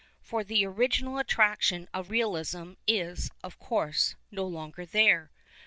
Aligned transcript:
For 0.23 0.43
the 0.43 0.65
original 0.65 1.19
attraction 1.19 1.87
of 1.93 2.09
realism 2.09 2.73
is, 2.87 3.29
of 3.43 3.59
course, 3.59 4.15
no 4.31 4.47
longer 4.47 4.83
there. 4.83 5.29